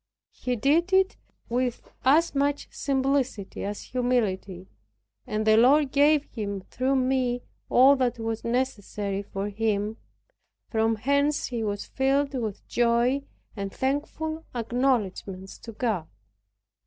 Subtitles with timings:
[0.31, 1.15] He did it
[1.47, 4.67] with as much simplicity as humility,
[5.27, 9.97] and the Lord gave him through me all that was necessary for him,
[10.71, 13.21] from whence he was filled with joy,
[13.55, 16.07] and thankful acknowledgments to God.